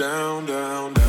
[0.00, 0.99] down, down, down.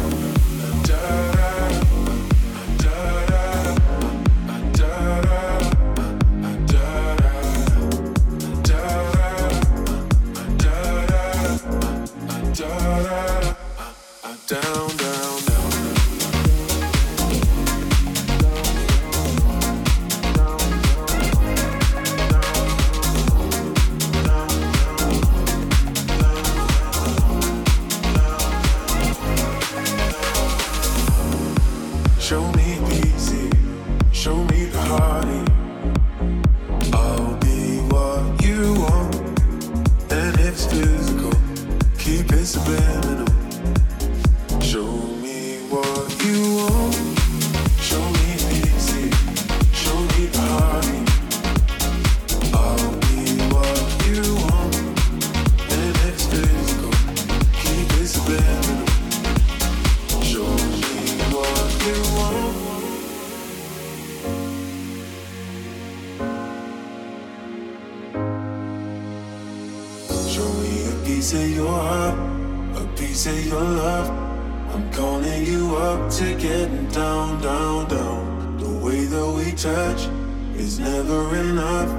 [80.61, 81.89] Is never enough.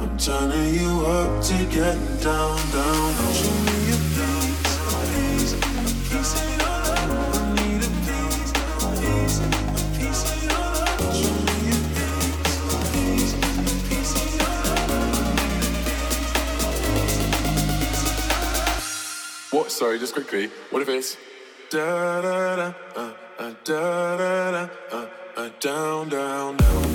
[0.00, 3.14] I'm turning you up to getting down, down.
[3.38, 7.36] Show me a piece, a piece, of your love.
[7.36, 9.48] I need a piece, a piece, a
[9.96, 11.14] piece of your love.
[11.20, 14.58] Show me a piece, a piece, a piece of your
[19.60, 19.66] What?
[19.70, 20.44] Sorry, just quickly.
[20.70, 21.16] What if it's
[21.70, 25.06] da da da uh, uh, da da da uh,
[25.36, 26.89] uh, down down down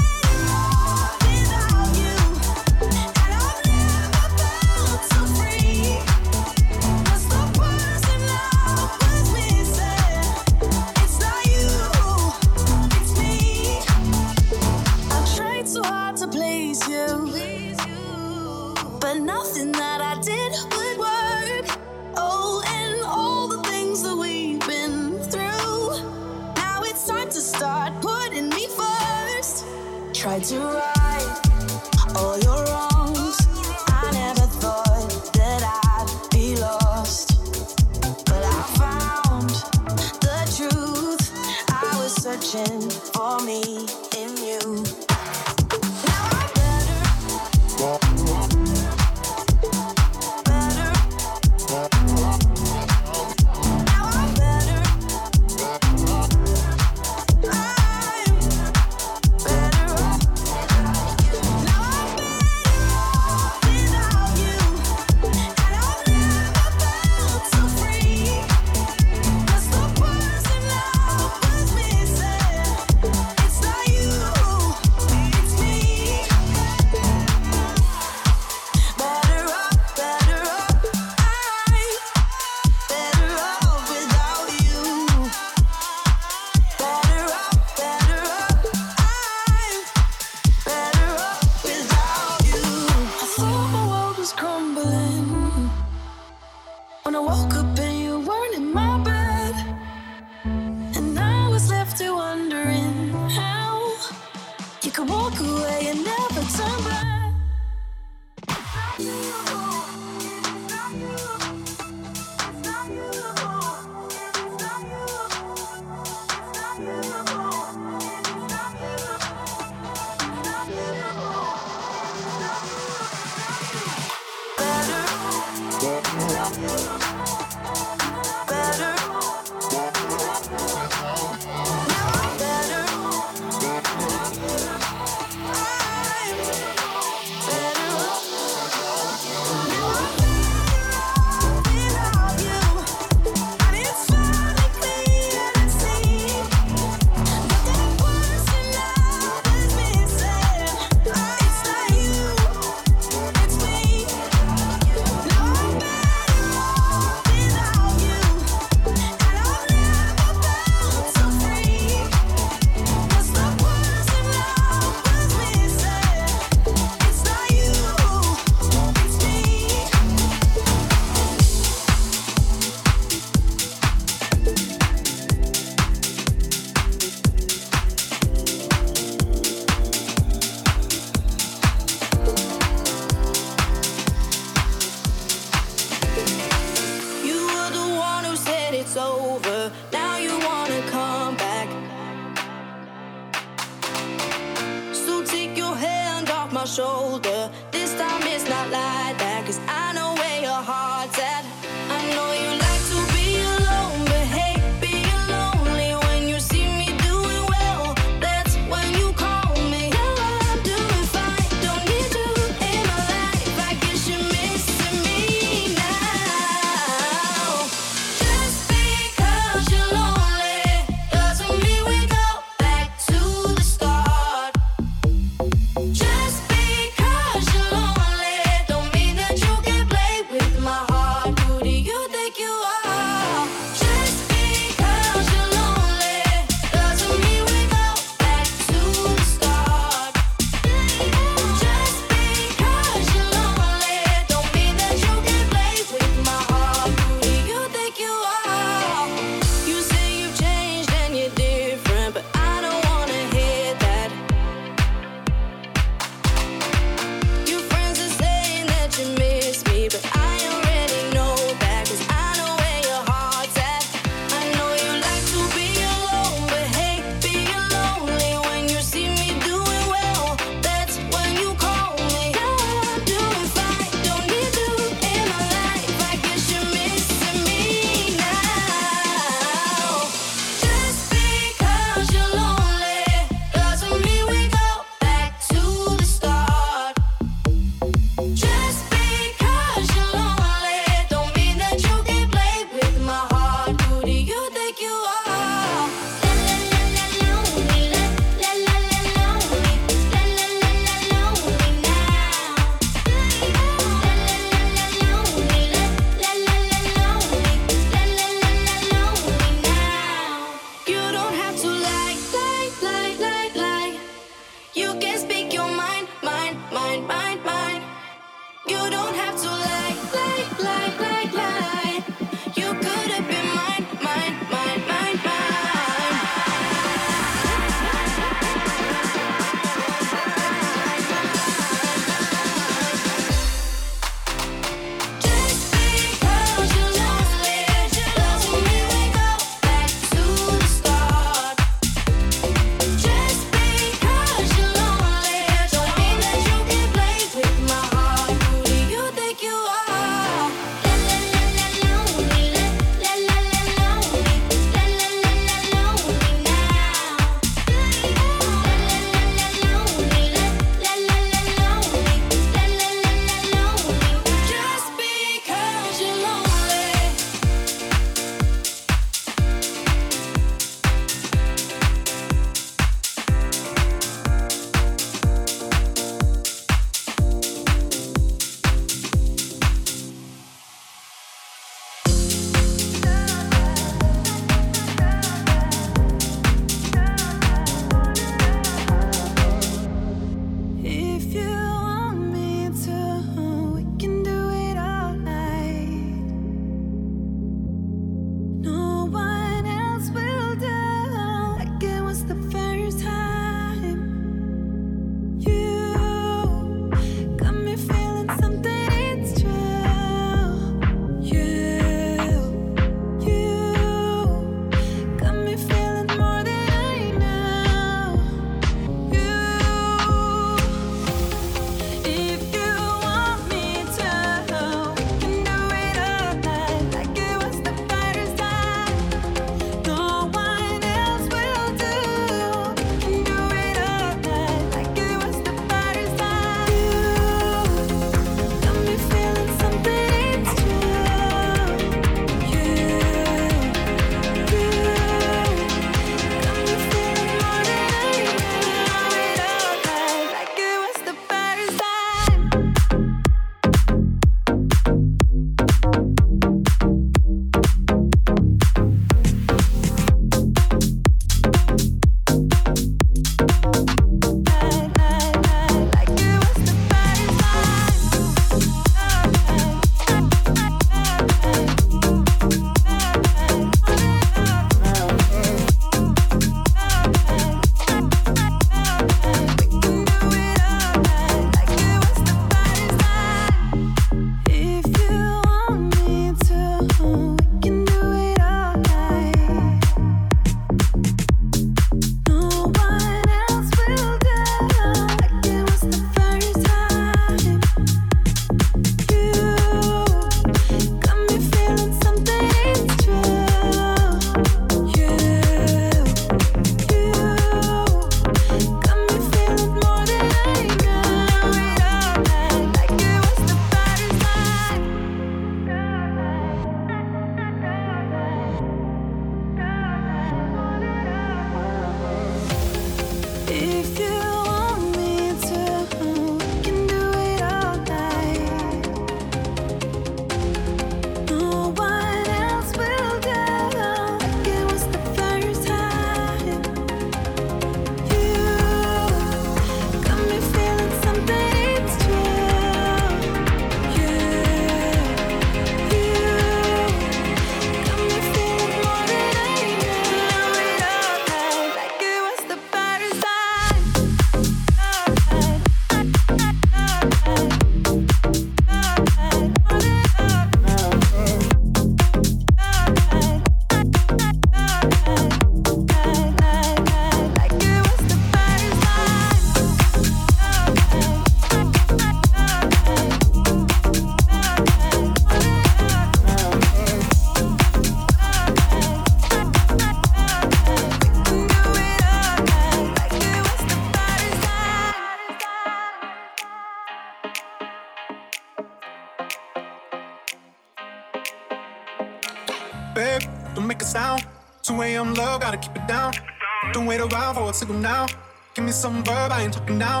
[599.46, 600.00] ain't talking now.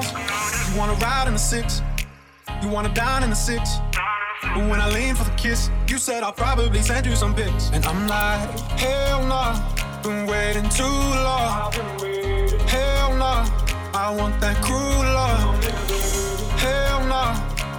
[0.68, 1.82] You wanna ride in the six,
[2.62, 3.78] you wanna dine in the six.
[4.42, 7.70] But when I lean for the kiss, you said I'll probably send you some pics.
[7.72, 8.50] And I'm like,
[8.84, 9.50] hell nah,
[10.02, 11.72] been waiting too long.
[12.74, 13.48] Hell nah,
[13.94, 15.64] I want that cruel love.
[16.64, 17.30] Hell nah,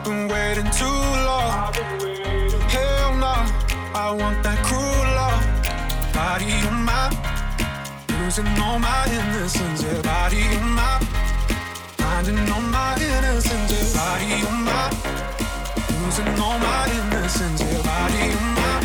[0.04, 1.74] been waiting too long.
[2.76, 3.44] Hell nah,
[3.94, 5.44] I want that cruel love.
[6.14, 7.04] Body on my,
[8.20, 9.84] losing all my innocence.
[9.84, 11.17] Yeah, body on my,
[12.18, 13.72] finding all my innocence.
[13.72, 15.18] Yeah, body on my
[16.02, 18.82] losing all my innocence, yeah, body on my,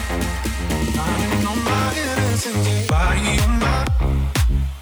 [0.97, 3.87] finding all my innocence, yeah, body on my,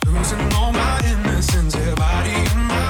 [0.06, 2.89] losing all my innocence, yeah, body on my,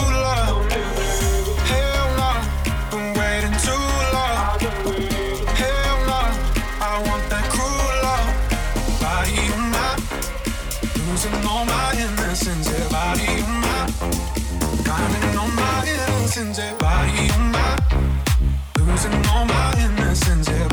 [19.03, 20.47] losing all my innocence.
[20.47, 20.70] Yeah.